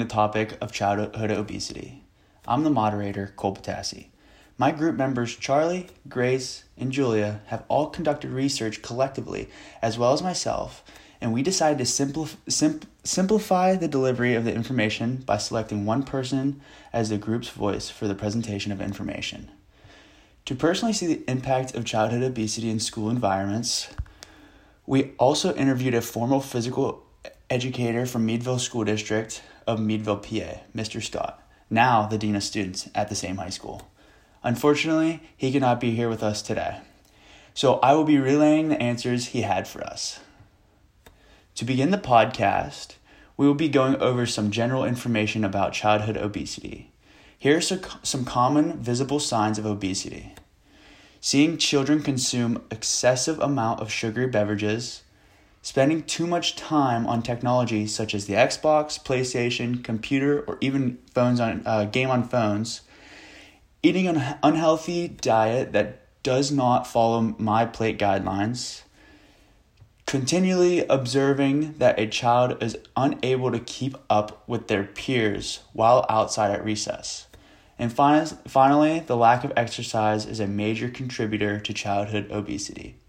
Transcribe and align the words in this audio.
the 0.00 0.06
topic 0.06 0.58
of 0.60 0.72
childhood 0.72 1.30
obesity. 1.30 2.02
I'm 2.46 2.64
the 2.64 2.70
moderator, 2.70 3.32
Cole 3.36 3.54
Patassi. 3.54 4.06
My 4.58 4.72
group 4.72 4.96
members, 4.96 5.36
Charlie, 5.36 5.86
Grace, 6.08 6.64
and 6.76 6.90
Julia, 6.90 7.40
have 7.46 7.64
all 7.68 7.88
conducted 7.88 8.30
research 8.30 8.82
collectively, 8.82 9.48
as 9.80 9.96
well 9.96 10.12
as 10.12 10.22
myself, 10.22 10.82
and 11.20 11.32
we 11.32 11.42
decided 11.42 11.78
to 11.78 11.84
simplif- 11.84 12.36
sim- 12.48 12.80
simplify 13.04 13.76
the 13.76 13.88
delivery 13.88 14.34
of 14.34 14.44
the 14.44 14.54
information 14.54 15.16
by 15.16 15.38
selecting 15.38 15.86
one 15.86 16.02
person 16.02 16.60
as 16.92 17.08
the 17.08 17.18
group's 17.18 17.48
voice 17.48 17.88
for 17.88 18.08
the 18.08 18.14
presentation 18.14 18.72
of 18.72 18.80
information. 18.80 19.50
To 20.46 20.54
personally 20.54 20.92
see 20.92 21.06
the 21.06 21.30
impact 21.30 21.74
of 21.74 21.84
childhood 21.84 22.22
obesity 22.22 22.70
in 22.70 22.80
school 22.80 23.10
environments, 23.10 23.88
we 24.86 25.12
also 25.18 25.54
interviewed 25.54 25.94
a 25.94 26.00
formal 26.00 26.40
physical 26.40 27.06
educator 27.48 28.06
from 28.06 28.26
Meadville 28.26 28.58
School 28.58 28.84
District 28.84 29.42
of 29.70 29.80
Meadville, 29.80 30.16
PA, 30.16 30.60
Mr. 30.74 31.02
Scott, 31.02 31.42
now 31.70 32.06
the 32.06 32.18
Dean 32.18 32.34
of 32.34 32.42
Students 32.42 32.90
at 32.94 33.08
the 33.08 33.14
same 33.14 33.36
high 33.36 33.50
school. 33.50 33.90
Unfortunately, 34.42 35.22
he 35.36 35.52
could 35.52 35.62
not 35.62 35.80
be 35.80 35.94
here 35.94 36.08
with 36.08 36.22
us 36.22 36.42
today. 36.42 36.78
So 37.54 37.74
I 37.82 37.94
will 37.94 38.04
be 38.04 38.18
relaying 38.18 38.68
the 38.68 38.82
answers 38.82 39.26
he 39.26 39.42
had 39.42 39.68
for 39.68 39.82
us. 39.84 40.20
To 41.54 41.64
begin 41.64 41.90
the 41.90 41.98
podcast, 41.98 42.94
we 43.36 43.46
will 43.46 43.54
be 43.54 43.68
going 43.68 43.96
over 43.96 44.26
some 44.26 44.50
general 44.50 44.84
information 44.84 45.44
about 45.44 45.72
childhood 45.72 46.16
obesity. 46.16 46.90
Here 47.38 47.56
are 47.56 47.60
some 48.02 48.24
common 48.24 48.78
visible 48.78 49.20
signs 49.20 49.58
of 49.58 49.66
obesity. 49.66 50.34
Seeing 51.20 51.58
children 51.58 52.02
consume 52.02 52.64
excessive 52.70 53.38
amount 53.40 53.80
of 53.80 53.92
sugary 53.92 54.26
beverages, 54.26 55.02
spending 55.62 56.02
too 56.02 56.26
much 56.26 56.56
time 56.56 57.06
on 57.06 57.22
technology 57.22 57.86
such 57.86 58.14
as 58.14 58.26
the 58.26 58.34
Xbox, 58.34 59.02
PlayStation, 59.02 59.82
computer, 59.84 60.40
or 60.46 60.58
even 60.60 60.98
phones 61.14 61.40
on 61.40 61.62
uh, 61.66 61.84
game 61.84 62.10
on 62.10 62.26
phones, 62.26 62.82
eating 63.82 64.06
an 64.06 64.38
unhealthy 64.42 65.08
diet 65.08 65.72
that 65.72 66.00
does 66.22 66.50
not 66.50 66.86
follow 66.86 67.34
my 67.38 67.64
plate 67.64 67.98
guidelines, 67.98 68.82
continually 70.06 70.84
observing 70.86 71.74
that 71.74 71.98
a 71.98 72.06
child 72.06 72.62
is 72.62 72.76
unable 72.96 73.50
to 73.50 73.60
keep 73.60 73.96
up 74.08 74.46
with 74.48 74.68
their 74.68 74.84
peers 74.84 75.60
while 75.72 76.04
outside 76.08 76.50
at 76.50 76.64
recess. 76.64 77.26
And 77.78 77.90
finally, 77.90 79.00
the 79.00 79.16
lack 79.16 79.42
of 79.42 79.52
exercise 79.56 80.26
is 80.26 80.40
a 80.40 80.46
major 80.46 80.90
contributor 80.90 81.58
to 81.60 81.72
childhood 81.72 82.30
obesity. 82.30 82.99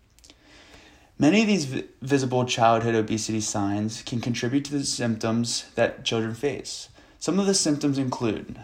Many 1.22 1.42
of 1.42 1.48
these 1.48 1.66
v- 1.66 1.84
visible 2.02 2.46
childhood 2.46 2.96
obesity 2.96 3.42
signs 3.42 4.02
can 4.02 4.22
contribute 4.22 4.66
to 4.66 4.72
the 4.72 4.84
symptoms 4.84 5.66
that 5.76 6.04
children 6.04 6.34
face. 6.34 6.90
Some 7.20 7.40
of 7.40 7.46
the 7.46 7.54
symptoms 7.54 8.00
include 8.00 8.60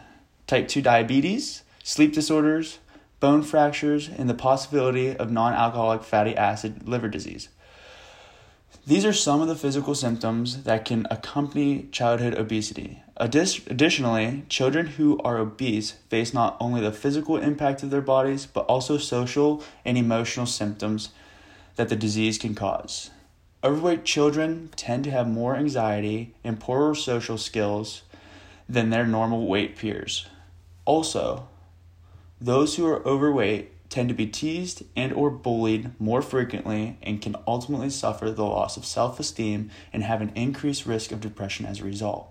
type 0.47 0.67
2 0.67 0.81
diabetes, 0.81 1.61
sleep 1.83 2.15
disorders, 2.15 2.79
bone 3.19 3.43
fractures, 3.43 4.09
and 4.09 4.27
the 4.27 4.33
possibility 4.33 5.15
of 5.15 5.29
non 5.29 5.53
alcoholic 5.53 6.01
fatty 6.03 6.35
acid 6.35 6.89
liver 6.89 7.07
disease. 7.07 7.49
These 8.87 9.05
are 9.05 9.13
some 9.13 9.39
of 9.39 9.47
the 9.47 9.55
physical 9.55 9.93
symptoms 9.93 10.63
that 10.63 10.83
can 10.83 11.05
accompany 11.11 11.83
childhood 11.91 12.33
obesity. 12.33 13.03
Additionally, 13.17 14.45
children 14.49 14.87
who 14.87 15.19
are 15.19 15.37
obese 15.37 15.91
face 16.09 16.33
not 16.33 16.57
only 16.59 16.81
the 16.81 16.91
physical 16.91 17.37
impact 17.37 17.83
of 17.83 17.91
their 17.91 18.01
bodies, 18.01 18.47
but 18.47 18.65
also 18.65 18.97
social 18.97 19.63
and 19.85 19.95
emotional 19.95 20.47
symptoms 20.47 21.09
that 21.77 21.89
the 21.89 21.95
disease 21.95 22.37
can 22.37 22.53
cause. 22.53 23.09
Overweight 23.63 24.03
children 24.05 24.69
tend 24.75 25.03
to 25.05 25.11
have 25.11 25.27
more 25.27 25.55
anxiety 25.55 26.35
and 26.43 26.59
poorer 26.59 26.93
social 26.93 27.37
skills 27.37 28.03
than 28.69 28.89
their 28.89 29.07
normal 29.07 29.47
weight 29.47 29.77
peers. 29.77 30.27
Also, 30.85 31.47
those 32.39 32.75
who 32.75 32.85
are 32.85 33.05
overweight 33.07 33.71
tend 33.89 34.09
to 34.09 34.15
be 34.15 34.27
teased 34.27 34.83
and 34.95 35.13
or 35.13 35.29
bullied 35.29 35.89
more 35.99 36.21
frequently 36.21 36.97
and 37.01 37.21
can 37.21 37.35
ultimately 37.47 37.89
suffer 37.89 38.29
the 38.29 38.43
loss 38.43 38.77
of 38.77 38.85
self-esteem 38.85 39.71
and 39.93 40.03
have 40.03 40.21
an 40.21 40.31
increased 40.35 40.85
risk 40.85 41.11
of 41.11 41.21
depression 41.21 41.65
as 41.65 41.79
a 41.79 41.85
result. 41.85 42.29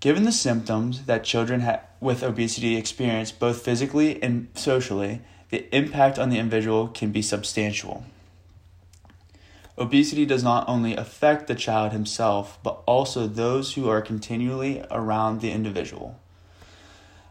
Given 0.00 0.24
the 0.24 0.32
symptoms 0.32 1.04
that 1.04 1.24
children 1.24 1.60
ha- 1.60 1.80
with 2.00 2.22
obesity 2.22 2.76
experience 2.76 3.32
both 3.32 3.62
physically 3.62 4.22
and 4.22 4.48
socially, 4.54 5.22
the 5.50 5.74
impact 5.74 6.18
on 6.18 6.30
the 6.30 6.38
individual 6.38 6.88
can 6.88 7.10
be 7.10 7.22
substantial. 7.22 8.04
Obesity 9.76 10.24
does 10.24 10.44
not 10.44 10.68
only 10.68 10.94
affect 10.94 11.48
the 11.48 11.54
child 11.54 11.92
himself, 11.92 12.58
but 12.62 12.82
also 12.86 13.26
those 13.26 13.74
who 13.74 13.88
are 13.88 14.00
continually 14.00 14.84
around 14.90 15.40
the 15.40 15.50
individual. 15.50 16.20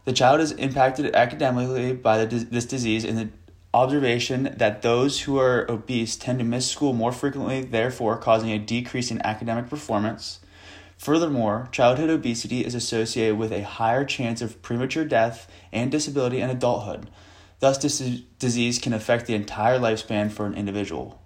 The 0.04 0.12
child 0.12 0.40
is 0.40 0.52
impacted 0.52 1.14
academically 1.14 1.94
by 1.94 2.22
the, 2.22 2.44
this 2.44 2.66
disease 2.66 3.04
in 3.04 3.16
the 3.16 3.30
observation 3.72 4.54
that 4.58 4.82
those 4.82 5.22
who 5.22 5.38
are 5.38 5.68
obese 5.70 6.16
tend 6.16 6.38
to 6.38 6.44
miss 6.44 6.70
school 6.70 6.92
more 6.92 7.12
frequently, 7.12 7.62
therefore, 7.62 8.18
causing 8.18 8.50
a 8.50 8.58
decrease 8.58 9.10
in 9.10 9.24
academic 9.24 9.70
performance. 9.70 10.40
Furthermore, 10.98 11.68
childhood 11.72 12.10
obesity 12.10 12.64
is 12.64 12.74
associated 12.74 13.38
with 13.38 13.52
a 13.52 13.64
higher 13.64 14.04
chance 14.04 14.42
of 14.42 14.60
premature 14.60 15.04
death 15.06 15.50
and 15.72 15.90
disability 15.90 16.40
in 16.40 16.50
adulthood. 16.50 17.08
Thus, 17.60 17.78
this 17.78 17.98
disease 18.38 18.78
can 18.78 18.92
affect 18.92 19.26
the 19.26 19.34
entire 19.34 19.78
lifespan 19.78 20.30
for 20.30 20.44
an 20.44 20.54
individual. 20.54 21.23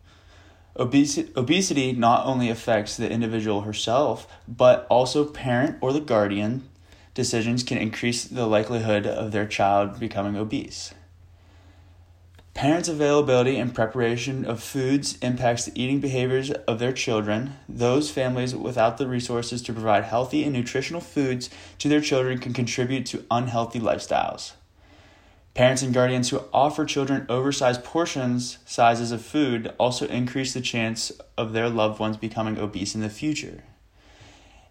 Obesity, 0.79 1.33
obesity 1.37 1.93
not 1.93 2.25
only 2.25 2.49
affects 2.49 2.97
the 2.97 3.11
individual 3.11 3.63
herself, 3.63 4.29
but 4.47 4.87
also 4.89 5.25
parent 5.25 5.77
or 5.81 5.93
the 5.93 6.01
guardian, 6.01 6.69
decisions 7.15 7.65
can 7.65 7.79
increase 7.79 8.25
the 8.25 8.47
likelihood 8.47 9.05
of 9.05 9.33
their 9.33 9.47
child 9.47 9.99
becoming 9.99 10.37
obese. 10.37 10.95
Parents' 12.55 12.89
availability 12.89 13.57
and 13.57 13.75
preparation 13.75 14.45
of 14.45 14.63
foods 14.63 15.17
impacts 15.23 15.65
the 15.65 15.81
eating 15.81 16.01
behaviors 16.01 16.51
of 16.51 16.79
their 16.79 16.93
children. 16.93 17.55
Those 17.69 18.11
families 18.11 18.55
without 18.55 18.99
the 18.99 19.07
resources 19.07 19.63
to 19.63 19.73
provide 19.73 20.05
healthy 20.05 20.43
and 20.43 20.53
nutritional 20.53 21.01
foods 21.01 21.51
to 21.79 21.89
their 21.89 22.01
children 22.01 22.39
can 22.39 22.53
contribute 22.53 23.07
to 23.07 23.25
unhealthy 23.31 23.79
lifestyles. 23.79 24.55
Parents 25.59 25.83
and 25.83 25.93
guardians 25.93 26.29
who 26.29 26.45
offer 26.53 26.85
children 26.85 27.27
oversized 27.29 27.83
portions 27.83 28.59
sizes 28.65 29.11
of 29.11 29.23
food 29.23 29.75
also 29.77 30.07
increase 30.07 30.55
the 30.55 30.61
chance 30.61 31.11
of 31.37 31.53
their 31.53 31.69
loved 31.69 31.99
ones 31.99 32.17
becoming 32.17 32.57
obese 32.57 32.95
in 32.95 33.01
the 33.01 33.11
future. 33.11 33.65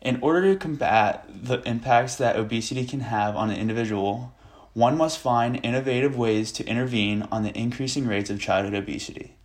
In 0.02 0.18
order 0.22 0.54
to 0.54 0.58
combat 0.58 1.26
the 1.28 1.60
impacts 1.64 2.16
that 2.16 2.38
obesity 2.38 2.86
can 2.86 3.02
have 3.02 3.36
on 3.36 3.50
an 3.50 3.58
individual, 3.58 4.34
one 4.72 4.96
must 4.96 5.20
find 5.20 5.60
innovative 5.62 6.16
ways 6.16 6.54
to 6.54 6.66
intervene 6.66 7.28
on 7.34 7.44
the 7.44 7.58
increasing 7.60 8.08
rates 8.08 8.30
of 8.30 8.40
childhood 8.40 8.74
obesity. 8.74 9.36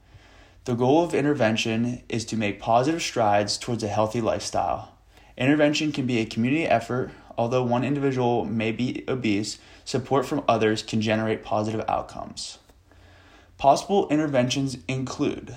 The 0.67 0.75
goal 0.77 1.03
of 1.03 1.13
intervention 1.13 2.05
is 2.09 2.25
to 2.27 2.37
make 2.37 2.61
positive 2.61 3.03
strides 3.03 3.59
towards 3.59 3.83
a 3.83 3.89
healthy 3.89 4.21
lifestyle. 4.21 4.97
Intervention 5.37 5.91
can 5.91 6.07
be 6.07 6.19
a 6.19 6.25
community 6.25 6.69
effort, 6.69 7.11
although 7.37 7.63
one 7.63 7.85
individual 7.85 8.45
may 8.45 8.73
be 8.73 9.05
obese, 9.09 9.59
support 9.85 10.27
from 10.27 10.45
others 10.49 10.83
can 10.83 11.01
generate 11.01 11.45
positive 11.45 11.85
outcomes. 11.89 12.59
Possible 13.59 14.09
interventions 14.09 14.79
include 14.89 15.55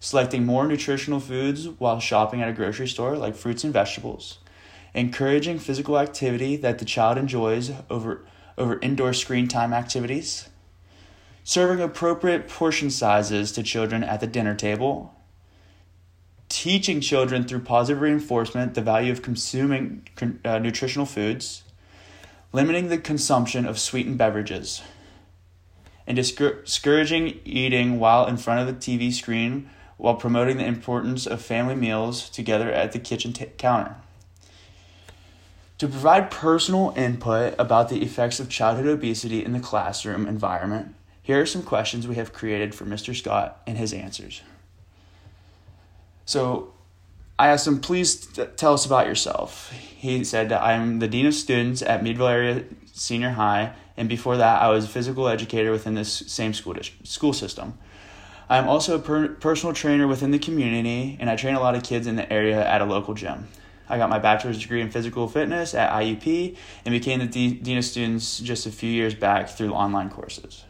selecting 0.00 0.44
more 0.44 0.66
nutritional 0.66 1.20
foods 1.20 1.66
while 1.66 1.98
shopping 1.98 2.42
at 2.42 2.48
a 2.48 2.52
grocery 2.52 2.86
store, 2.86 3.16
like 3.16 3.34
fruits 3.34 3.64
and 3.64 3.72
vegetables, 3.72 4.38
encouraging 4.92 5.58
physical 5.58 5.98
activity 5.98 6.56
that 6.56 6.78
the 6.78 6.84
child 6.84 7.16
enjoys 7.16 7.72
over, 7.88 8.24
over 8.58 8.78
indoor 8.80 9.14
screen 9.14 9.48
time 9.48 9.72
activities, 9.72 10.50
serving 11.42 11.82
appropriate 11.82 12.48
portion 12.48 12.90
sizes 12.90 13.52
to 13.52 13.62
children 13.62 14.04
at 14.04 14.20
the 14.20 14.26
dinner 14.26 14.54
table, 14.54 15.14
teaching 16.54 17.00
children 17.00 17.42
through 17.42 17.58
positive 17.58 18.00
reinforcement 18.00 18.74
the 18.74 18.80
value 18.80 19.10
of 19.10 19.22
consuming 19.22 20.06
uh, 20.44 20.58
nutritional 20.60 21.04
foods, 21.04 21.64
limiting 22.52 22.88
the 22.88 22.96
consumption 22.96 23.66
of 23.66 23.76
sweetened 23.76 24.16
beverages, 24.16 24.80
and 26.06 26.14
discouraging 26.14 27.40
eating 27.44 27.98
while 27.98 28.24
in 28.26 28.36
front 28.36 28.60
of 28.60 28.68
the 28.68 28.72
TV 28.80 29.12
screen 29.12 29.68
while 29.96 30.14
promoting 30.14 30.56
the 30.56 30.64
importance 30.64 31.26
of 31.26 31.42
family 31.42 31.74
meals 31.74 32.30
together 32.30 32.70
at 32.70 32.92
the 32.92 33.00
kitchen 33.00 33.32
t- 33.32 33.46
counter. 33.58 33.96
To 35.78 35.88
provide 35.88 36.30
personal 36.30 36.94
input 36.96 37.56
about 37.58 37.88
the 37.88 38.00
effects 38.00 38.38
of 38.38 38.48
childhood 38.48 38.86
obesity 38.86 39.44
in 39.44 39.52
the 39.52 39.60
classroom 39.60 40.28
environment, 40.28 40.94
here 41.20 41.40
are 41.40 41.46
some 41.46 41.64
questions 41.64 42.06
we 42.06 42.14
have 42.14 42.32
created 42.32 42.76
for 42.76 42.84
Mr. 42.84 43.12
Scott 43.12 43.60
and 43.66 43.76
his 43.76 43.92
answers. 43.92 44.42
So, 46.24 46.72
I 47.38 47.48
asked 47.48 47.66
him, 47.66 47.80
please 47.80 48.26
t- 48.26 48.44
tell 48.56 48.74
us 48.74 48.86
about 48.86 49.06
yourself. 49.06 49.70
He 49.72 50.22
said, 50.22 50.52
I'm 50.52 51.00
the 51.00 51.08
Dean 51.08 51.26
of 51.26 51.34
Students 51.34 51.82
at 51.82 52.02
Meadville 52.02 52.28
Area 52.28 52.64
Senior 52.92 53.30
High, 53.30 53.74
and 53.96 54.08
before 54.08 54.36
that, 54.36 54.62
I 54.62 54.68
was 54.68 54.84
a 54.84 54.88
physical 54.88 55.28
educator 55.28 55.72
within 55.72 55.94
this 55.94 56.12
same 56.12 56.54
school, 56.54 56.76
school 57.02 57.32
system. 57.32 57.76
I 58.48 58.58
am 58.58 58.68
also 58.68 58.96
a 58.96 58.98
per- 58.98 59.28
personal 59.28 59.74
trainer 59.74 60.06
within 60.06 60.30
the 60.30 60.38
community, 60.38 61.16
and 61.18 61.28
I 61.28 61.34
train 61.34 61.54
a 61.54 61.60
lot 61.60 61.74
of 61.74 61.82
kids 61.82 62.06
in 62.06 62.16
the 62.16 62.30
area 62.32 62.64
at 62.64 62.80
a 62.80 62.84
local 62.84 63.14
gym. 63.14 63.48
I 63.88 63.98
got 63.98 64.10
my 64.10 64.18
bachelor's 64.18 64.60
degree 64.60 64.80
in 64.80 64.90
physical 64.90 65.28
fitness 65.28 65.74
at 65.74 65.92
IUP 65.92 66.56
and 66.84 66.92
became 66.92 67.18
the 67.18 67.26
D- 67.26 67.54
Dean 67.54 67.78
of 67.78 67.84
Students 67.84 68.38
just 68.38 68.66
a 68.66 68.70
few 68.70 68.90
years 68.90 69.14
back 69.14 69.48
through 69.48 69.72
online 69.72 70.08
courses. 70.08 70.64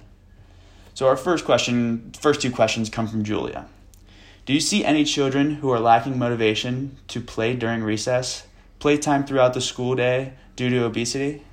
So, 0.94 1.08
our 1.08 1.16
first 1.16 1.44
question, 1.44 2.12
first 2.18 2.40
two 2.40 2.50
questions 2.50 2.88
come 2.88 3.06
from 3.06 3.22
Julia. 3.24 3.66
Do 4.46 4.52
you 4.52 4.60
see 4.60 4.84
any 4.84 5.04
children 5.04 5.56
who 5.56 5.70
are 5.70 5.80
lacking 5.80 6.18
motivation 6.18 6.98
to 7.08 7.22
play 7.22 7.56
during 7.56 7.82
recess, 7.82 8.46
playtime 8.78 9.24
throughout 9.24 9.54
the 9.54 9.60
school 9.62 9.94
day 9.94 10.34
due 10.54 10.68
to 10.68 10.84
obesity? 10.84 11.44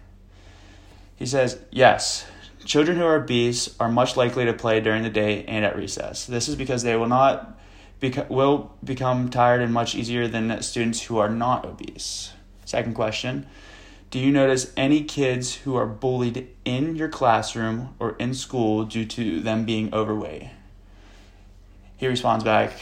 He 1.16 1.26
says, 1.26 1.60
Yes. 1.72 2.26
Children 2.66 2.98
who 2.98 3.06
are 3.06 3.16
obese 3.16 3.76
are 3.80 3.90
much 3.90 4.18
likely 4.18 4.46
to 4.46 4.54
play 4.54 4.82
during 4.82 5.04
the 5.04 5.10
day 5.10 5.46
and 5.46 5.64
at 5.64 5.78
recess. 5.78 6.26
This 6.26 6.50
is 6.50 6.56
because 6.56 6.84
they 6.84 6.96
will 6.96 7.08
not 7.08 7.58
beca- 8.02 8.30
will 8.30 8.74
become 8.84 9.30
tired 9.30 9.62
and 9.62 9.74
much 9.74 9.96
easier 9.96 10.28
than 10.28 10.62
students 10.62 11.04
who 11.04 11.18
are 11.18 11.30
not 11.30 11.66
obese. 11.66 12.34
Second 12.66 12.94
question 12.94 13.48
Do 14.10 14.20
you 14.20 14.32
notice 14.32 14.74
any 14.76 15.04
kids 15.04 15.56
who 15.56 15.76
are 15.76 15.88
bullied 15.88 16.50
in 16.66 16.98
your 16.98 17.10
classroom 17.10 17.96
or 18.00 18.18
in 18.18 18.34
school 18.34 18.84
due 18.84 19.06
to 19.06 19.40
them 19.40 19.66
being 19.66 19.94
overweight? 19.94 20.50
He 22.02 22.08
responds 22.08 22.44
back, 22.44 22.74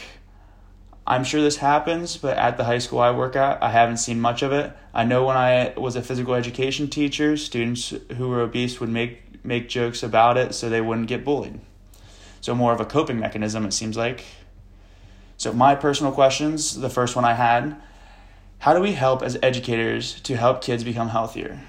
I'm 1.06 1.24
sure 1.24 1.42
this 1.42 1.58
happens, 1.58 2.16
but 2.16 2.38
at 2.38 2.56
the 2.56 2.64
high 2.64 2.78
school 2.78 3.00
I 3.00 3.10
work 3.10 3.36
at, 3.36 3.62
I 3.62 3.70
haven't 3.70 3.98
seen 3.98 4.18
much 4.18 4.40
of 4.40 4.50
it. 4.50 4.74
I 4.94 5.04
know 5.04 5.26
when 5.26 5.36
I 5.36 5.74
was 5.76 5.94
a 5.94 6.00
physical 6.00 6.32
education 6.32 6.88
teacher, 6.88 7.36
students 7.36 7.92
who 8.16 8.30
were 8.30 8.40
obese 8.40 8.80
would 8.80 8.88
make 8.88 9.44
make 9.44 9.68
jokes 9.68 10.02
about 10.02 10.38
it 10.38 10.54
so 10.54 10.70
they 10.70 10.80
wouldn't 10.80 11.06
get 11.06 11.22
bullied. 11.22 11.60
So 12.40 12.54
more 12.54 12.72
of 12.72 12.80
a 12.80 12.86
coping 12.86 13.20
mechanism 13.20 13.66
it 13.66 13.74
seems 13.74 13.94
like. 13.94 14.24
So, 15.36 15.52
my 15.52 15.74
personal 15.74 16.12
questions 16.12 16.80
the 16.80 16.88
first 16.88 17.14
one 17.14 17.26
I 17.26 17.34
had 17.34 17.76
How 18.60 18.72
do 18.72 18.80
we 18.80 18.92
help 18.92 19.20
as 19.20 19.36
educators 19.42 20.18
to 20.22 20.34
help 20.34 20.62
kids 20.62 20.82
become 20.82 21.10
healthier? 21.10 21.60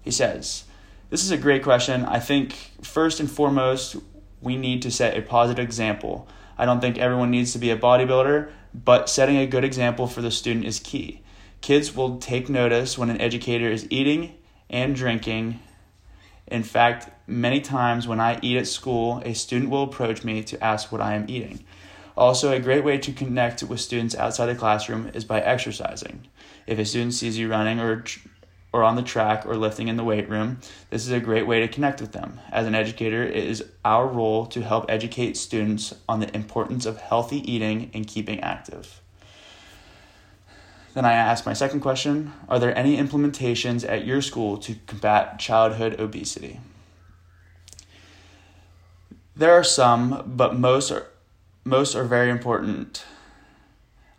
He 0.00 0.10
says, 0.10 0.64
This 1.10 1.22
is 1.22 1.30
a 1.30 1.36
great 1.36 1.62
question. 1.62 2.06
I 2.06 2.18
think 2.18 2.54
first 2.80 3.20
and 3.20 3.30
foremost, 3.30 3.96
we 4.40 4.56
need 4.56 4.80
to 4.80 4.90
set 4.90 5.18
a 5.18 5.20
positive 5.20 5.62
example. 5.62 6.26
I 6.58 6.64
don't 6.64 6.80
think 6.80 6.98
everyone 6.98 7.30
needs 7.30 7.52
to 7.52 7.58
be 7.58 7.70
a 7.70 7.76
bodybuilder, 7.76 8.50
but 8.74 9.08
setting 9.08 9.36
a 9.36 9.46
good 9.46 9.64
example 9.64 10.06
for 10.06 10.22
the 10.22 10.30
student 10.30 10.64
is 10.64 10.78
key. 10.78 11.22
Kids 11.60 11.94
will 11.94 12.18
take 12.18 12.48
notice 12.48 12.96
when 12.98 13.10
an 13.10 13.20
educator 13.20 13.68
is 13.70 13.86
eating 13.90 14.34
and 14.70 14.94
drinking. 14.94 15.60
In 16.46 16.62
fact, 16.62 17.10
many 17.26 17.60
times 17.60 18.06
when 18.06 18.20
I 18.20 18.38
eat 18.42 18.56
at 18.56 18.66
school, 18.66 19.20
a 19.24 19.34
student 19.34 19.70
will 19.70 19.82
approach 19.82 20.24
me 20.24 20.42
to 20.44 20.62
ask 20.62 20.92
what 20.92 21.00
I 21.00 21.14
am 21.14 21.26
eating. 21.28 21.64
Also, 22.16 22.52
a 22.52 22.60
great 22.60 22.84
way 22.84 22.96
to 22.98 23.12
connect 23.12 23.62
with 23.62 23.80
students 23.80 24.14
outside 24.14 24.46
the 24.46 24.54
classroom 24.54 25.10
is 25.12 25.24
by 25.24 25.40
exercising. 25.40 26.26
If 26.66 26.78
a 26.78 26.84
student 26.84 27.14
sees 27.14 27.38
you 27.38 27.48
running 27.48 27.78
or 27.78 28.04
or 28.76 28.84
on 28.84 28.94
the 28.94 29.02
track 29.02 29.46
or 29.46 29.56
lifting 29.56 29.88
in 29.88 29.96
the 29.96 30.04
weight 30.04 30.28
room, 30.28 30.58
this 30.90 31.06
is 31.06 31.10
a 31.10 31.18
great 31.18 31.46
way 31.46 31.60
to 31.60 31.66
connect 31.66 31.98
with 31.98 32.12
them. 32.12 32.38
As 32.52 32.66
an 32.66 32.74
educator, 32.74 33.22
it 33.22 33.34
is 33.34 33.64
our 33.86 34.06
role 34.06 34.44
to 34.46 34.60
help 34.60 34.84
educate 34.90 35.38
students 35.38 35.94
on 36.06 36.20
the 36.20 36.34
importance 36.36 36.84
of 36.84 37.00
healthy 37.00 37.38
eating 37.50 37.90
and 37.94 38.06
keeping 38.06 38.38
active. 38.40 39.00
Then 40.92 41.06
I 41.06 41.14
asked 41.14 41.46
my 41.46 41.54
second 41.54 41.80
question 41.80 42.34
Are 42.50 42.58
there 42.58 42.76
any 42.76 42.98
implementations 42.98 43.88
at 43.88 44.04
your 44.04 44.20
school 44.20 44.58
to 44.58 44.74
combat 44.86 45.38
childhood 45.38 45.98
obesity? 45.98 46.60
There 49.34 49.52
are 49.52 49.64
some, 49.64 50.22
but 50.26 50.54
most 50.54 50.90
are 50.90 51.06
most 51.64 51.94
are 51.94 52.04
very 52.04 52.28
important. 52.28 53.06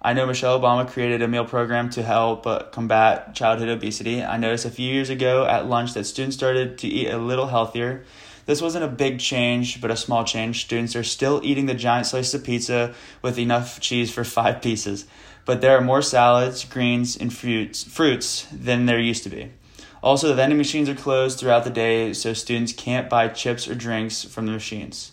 I 0.07 0.13
know 0.13 0.25
Michelle 0.25 0.57
Obama 0.57 0.87
created 0.87 1.21
a 1.21 1.27
meal 1.27 1.43
program 1.43 1.89
to 1.89 2.01
help 2.01 2.47
uh, 2.47 2.59
combat 2.71 3.35
childhood 3.35 3.67
obesity. 3.67 4.23
I 4.23 4.37
noticed 4.37 4.63
a 4.63 4.71
few 4.71 4.89
years 4.89 5.09
ago 5.09 5.45
at 5.45 5.67
lunch 5.67 5.95
that 5.95 6.05
students 6.05 6.37
started 6.37 6.77
to 6.77 6.87
eat 6.87 7.09
a 7.09 7.17
little 7.17 7.47
healthier. 7.47 8.05
This 8.45 8.61
wasn't 8.61 8.85
a 8.85 8.87
big 8.87 9.19
change, 9.19 9.81
but 9.81 9.91
a 9.91 9.97
small 9.97 10.23
change. 10.23 10.63
Students 10.63 10.95
are 10.95 11.03
still 11.03 11.41
eating 11.43 11.65
the 11.65 11.73
giant 11.73 12.05
slice 12.05 12.33
of 12.33 12.45
pizza 12.45 12.95
with 13.21 13.37
enough 13.37 13.81
cheese 13.81 14.09
for 14.09 14.23
five 14.23 14.61
pieces, 14.67 15.07
but 15.43 15.59
there 15.59 15.77
are 15.77 15.81
more 15.81 16.01
salads, 16.01 16.63
greens, 16.63 17.17
and 17.17 17.33
fruits, 17.33 17.83
fruits 17.83 18.47
than 18.49 18.85
there 18.85 19.01
used 19.01 19.23
to 19.23 19.29
be. 19.29 19.51
Also, 20.01 20.29
the 20.29 20.35
vending 20.35 20.57
machines 20.57 20.87
are 20.87 20.95
closed 20.95 21.37
throughout 21.37 21.65
the 21.65 21.69
day, 21.69 22.13
so 22.13 22.31
students 22.31 22.71
can't 22.71 23.09
buy 23.09 23.27
chips 23.27 23.67
or 23.67 23.75
drinks 23.75 24.23
from 24.23 24.45
the 24.45 24.53
machines. 24.53 25.11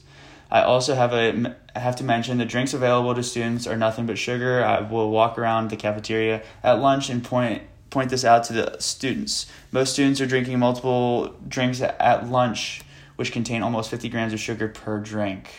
I 0.54 0.62
also 0.62 0.94
have 0.94 1.12
a 1.12 1.56
I 1.74 1.80
have 1.80 1.96
to 1.96 2.04
mention 2.04 2.38
the 2.38 2.44
drinks 2.44 2.74
available 2.74 3.12
to 3.12 3.24
students 3.24 3.66
are 3.66 3.76
nothing 3.76 4.06
but 4.06 4.16
sugar. 4.16 4.64
I 4.64 4.82
will 4.82 5.10
walk 5.10 5.36
around 5.36 5.68
the 5.68 5.76
cafeteria 5.76 6.44
at 6.62 6.74
lunch 6.74 7.10
and 7.10 7.24
point 7.24 7.64
point 7.90 8.10
this 8.10 8.24
out 8.24 8.44
to 8.44 8.52
the 8.52 8.76
students. 8.78 9.46
Most 9.72 9.94
students 9.94 10.20
are 10.20 10.26
drinking 10.26 10.60
multiple 10.60 11.34
drinks 11.48 11.80
at 11.80 12.30
lunch, 12.30 12.82
which 13.16 13.32
contain 13.32 13.64
almost 13.64 13.90
50 13.90 14.08
grams 14.08 14.32
of 14.32 14.38
sugar 14.38 14.68
per 14.68 15.00
drink. 15.00 15.50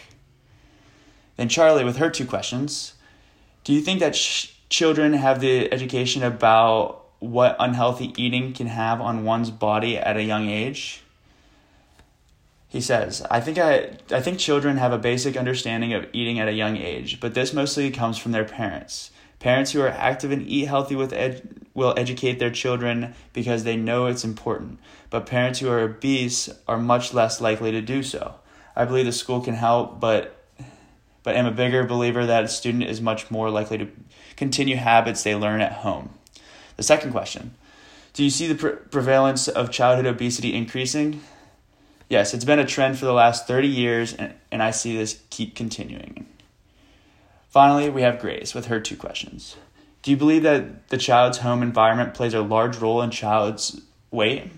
Then 1.36 1.50
Charlie 1.50 1.84
with 1.84 1.98
her 1.98 2.10
two 2.10 2.26
questions. 2.26 2.94
Do 3.66 3.74
you 3.74 3.82
think 3.82 4.00
that 4.00 4.16
sh- 4.16 4.54
children 4.70 5.12
have 5.12 5.42
the 5.42 5.74
education 5.74 6.24
about 6.24 7.04
what 7.20 7.58
unhealthy 7.60 8.14
eating 8.16 8.54
can 8.54 8.68
have 8.68 9.02
on 9.02 9.26
one's 9.26 9.52
body 9.52 9.98
at 9.98 10.16
a 10.16 10.24
young 10.24 10.48
age? 10.48 11.02
He 12.76 12.82
says, 12.82 13.26
I 13.32 13.40
think 13.40 13.58
I, 13.58 13.92
I 14.12 14.20
think 14.20 14.38
children 14.38 14.76
have 14.76 14.92
a 14.92 14.98
basic 14.98 15.38
understanding 15.38 15.94
of 15.94 16.10
eating 16.12 16.42
at 16.42 16.50
a 16.50 16.52
young 16.52 16.76
age, 16.76 17.22
but 17.22 17.34
this 17.34 17.54
mostly 17.54 17.90
comes 17.90 18.18
from 18.18 18.34
their 18.34 18.44
parents. 18.44 19.12
Parents 19.40 19.72
who 19.72 19.80
are 19.80 19.88
active 19.88 20.30
and 20.30 20.46
eat 20.46 20.66
healthy 20.66 20.94
with 20.94 21.14
ed, 21.14 21.66
will 21.74 21.94
educate 21.96 22.38
their 22.38 22.50
children 22.50 23.16
because 23.32 23.64
they 23.64 23.78
know 23.78 24.08
it's 24.08 24.26
important, 24.26 24.78
but 25.10 25.26
parents 25.26 25.60
who 25.60 25.70
are 25.70 25.80
obese 25.80 26.50
are 26.68 26.78
much 26.78 27.14
less 27.14 27.40
likely 27.40 27.72
to 27.72 27.80
do 27.80 28.04
so. 28.04 28.36
I 28.76 28.84
believe 28.84 29.06
the 29.06 29.14
school 29.14 29.40
can 29.40 29.54
help, 29.54 30.02
but 30.02 30.36
but 31.24 31.38
am 31.38 31.46
a 31.46 31.52
bigger 31.52 31.86
believer 31.86 32.26
that 32.26 32.44
a 32.44 32.50
student 32.50 32.84
is 32.84 33.00
much 33.00 33.32
more 33.32 33.50
likely 33.50 33.78
to 33.78 33.88
continue 34.36 34.76
habits 34.76 35.24
they 35.24 35.34
learn 35.34 35.62
at 35.62 35.72
home. 35.72 36.10
The 36.76 36.84
second 36.84 37.14
question 37.14 37.56
Do 38.12 38.22
you 38.22 38.30
see 38.30 38.48
the 38.48 38.56
pre- 38.56 38.76
prevalence 38.92 39.48
of 39.48 39.72
childhood 39.72 40.08
obesity 40.08 40.54
increasing? 40.54 41.22
Yes, 42.08 42.34
it's 42.34 42.46
been 42.46 42.60
a 42.60 42.66
trend 42.66 43.00
for 43.00 43.06
the 43.06 43.14
last 43.14 43.48
30 43.48 43.68
years, 43.68 44.14
and, 44.14 44.34
and 44.52 44.62
I 44.62 44.72
see 44.72 44.96
this 44.96 45.22
keep 45.30 45.56
continuing. 45.56 46.28
Finally, 47.50 47.90
we 47.90 48.04
have 48.04 48.20
Grace 48.20 48.54
with 48.54 48.68
her 48.68 48.80
two 48.80 48.96
questions. 48.96 49.56
Do 50.04 50.12
you 50.12 50.18
believe 50.18 50.44
that 50.44 50.90
the 50.90 51.00
child's 51.00 51.40
home 51.40 51.64
environment 51.64 52.14
plays 52.14 52.36
a 52.36 52.42
large 52.42 52.78
role 52.78 53.02
in 53.02 53.10
child's 53.10 53.82
weight? 54.12 54.52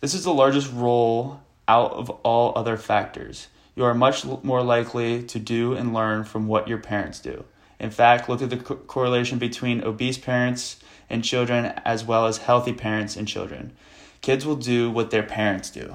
This 0.00 0.14
is 0.14 0.22
the 0.22 0.32
largest 0.32 0.72
role 0.72 1.40
out 1.66 1.92
of 1.92 2.10
all 2.10 2.52
other 2.54 2.76
factors. 2.76 3.48
You 3.74 3.84
are 3.84 3.94
much 3.94 4.24
more 4.24 4.62
likely 4.62 5.22
to 5.24 5.38
do 5.40 5.72
and 5.72 5.92
learn 5.92 6.22
from 6.22 6.46
what 6.46 6.68
your 6.68 6.78
parents 6.78 7.18
do. 7.18 7.44
In 7.80 7.90
fact, 7.90 8.28
look 8.28 8.40
at 8.40 8.50
the 8.50 8.58
co- 8.58 8.76
correlation 8.76 9.38
between 9.38 9.82
obese 9.82 10.18
parents 10.18 10.76
and 11.10 11.24
children 11.24 11.66
as 11.84 12.04
well 12.04 12.26
as 12.26 12.38
healthy 12.38 12.72
parents 12.72 13.16
and 13.16 13.26
children. 13.26 13.72
Kids 14.20 14.46
will 14.46 14.56
do 14.56 14.90
what 14.90 15.10
their 15.10 15.24
parents 15.24 15.70
do. 15.70 15.94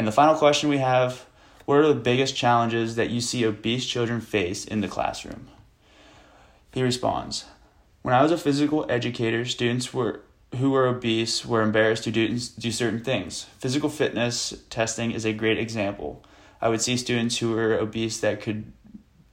And 0.00 0.08
the 0.08 0.12
final 0.12 0.34
question 0.34 0.70
we 0.70 0.78
have 0.78 1.26
What 1.66 1.76
are 1.76 1.86
the 1.86 1.94
biggest 1.94 2.34
challenges 2.34 2.96
that 2.96 3.10
you 3.10 3.20
see 3.20 3.44
obese 3.44 3.84
children 3.84 4.22
face 4.22 4.64
in 4.64 4.80
the 4.80 4.88
classroom? 4.88 5.48
He 6.72 6.82
responds 6.82 7.44
When 8.00 8.14
I 8.14 8.22
was 8.22 8.32
a 8.32 8.38
physical 8.38 8.86
educator, 8.88 9.44
students 9.44 9.92
were 9.92 10.22
who 10.56 10.70
were 10.70 10.86
obese 10.86 11.44
were 11.44 11.60
embarrassed 11.60 12.04
to 12.04 12.10
do, 12.10 12.28
do 12.38 12.72
certain 12.72 13.04
things. 13.04 13.44
Physical 13.58 13.90
fitness 13.90 14.54
testing 14.70 15.10
is 15.10 15.26
a 15.26 15.34
great 15.34 15.58
example. 15.58 16.24
I 16.62 16.70
would 16.70 16.80
see 16.80 16.96
students 16.96 17.36
who 17.36 17.50
were 17.50 17.74
obese 17.74 18.20
that 18.20 18.40
could 18.40 18.72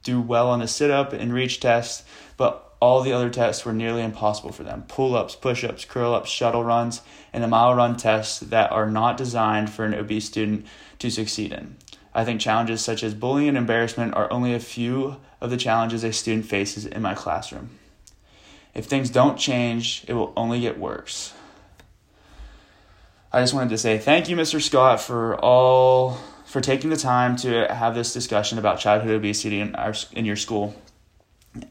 do 0.02 0.20
well 0.20 0.50
on 0.50 0.58
the 0.58 0.68
sit 0.68 0.90
up 0.90 1.14
and 1.14 1.32
reach 1.32 1.60
test, 1.60 2.04
but 2.36 2.67
all 2.80 3.02
the 3.02 3.12
other 3.12 3.30
tests 3.30 3.64
were 3.64 3.72
nearly 3.72 4.02
impossible 4.02 4.52
for 4.52 4.62
them 4.62 4.84
pull 4.88 5.16
ups, 5.16 5.34
push 5.34 5.64
ups, 5.64 5.84
curl 5.84 6.14
ups, 6.14 6.30
shuttle 6.30 6.64
runs, 6.64 7.02
and 7.32 7.42
the 7.42 7.48
mile 7.48 7.74
run 7.74 7.96
tests 7.96 8.40
that 8.40 8.70
are 8.70 8.90
not 8.90 9.16
designed 9.16 9.70
for 9.70 9.84
an 9.84 9.94
obese 9.94 10.26
student 10.26 10.66
to 10.98 11.10
succeed 11.10 11.52
in. 11.52 11.76
I 12.14 12.24
think 12.24 12.40
challenges 12.40 12.80
such 12.80 13.02
as 13.02 13.14
bullying 13.14 13.50
and 13.50 13.58
embarrassment 13.58 14.14
are 14.14 14.32
only 14.32 14.54
a 14.54 14.60
few 14.60 15.16
of 15.40 15.50
the 15.50 15.56
challenges 15.56 16.04
a 16.04 16.12
student 16.12 16.46
faces 16.46 16.86
in 16.86 17.02
my 17.02 17.14
classroom. 17.14 17.70
If 18.74 18.86
things 18.86 19.10
don't 19.10 19.38
change, 19.38 20.04
it 20.08 20.14
will 20.14 20.32
only 20.36 20.60
get 20.60 20.78
worse. 20.78 21.32
I 23.32 23.40
just 23.40 23.52
wanted 23.52 23.70
to 23.70 23.78
say 23.78 23.98
thank 23.98 24.28
you, 24.28 24.36
Mr. 24.36 24.60
Scott, 24.60 25.00
for 25.00 25.36
all 25.36 26.18
for 26.46 26.60
taking 26.62 26.88
the 26.88 26.96
time 26.96 27.36
to 27.36 27.72
have 27.72 27.94
this 27.94 28.14
discussion 28.14 28.58
about 28.58 28.78
childhood 28.78 29.10
obesity 29.10 29.60
in 29.60 29.74
our 29.74 29.94
in 30.12 30.24
your 30.24 30.36
school. 30.36 30.74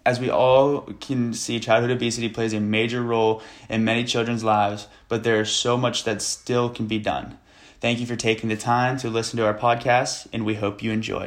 As 0.06 0.20
we 0.20 0.30
all 0.30 0.82
can 1.00 1.34
see, 1.34 1.60
childhood 1.60 1.92
obesity 1.92 2.30
plays 2.30 2.54
a 2.54 2.60
major 2.60 3.02
role 3.02 3.42
in 3.70 3.84
many 3.84 4.04
children's 4.04 4.44
lives, 4.44 4.88
but 5.08 5.24
there 5.24 5.42
is 5.42 5.52
so 5.52 5.78
much 5.78 6.04
that 6.04 6.22
still 6.22 6.70
can 6.70 6.88
be 6.88 7.00
done. 7.00 7.38
Thank 7.80 8.00
you 8.00 8.06
for 8.06 8.16
taking 8.16 8.50
the 8.50 8.58
time 8.58 8.98
to 9.00 9.10
listen 9.10 9.38
to 9.38 9.46
our 9.46 9.54
podcast, 9.54 10.28
and 10.34 10.46
we 10.46 10.56
hope 10.56 10.82
you 10.82 10.92
enjoyed. 10.92 11.26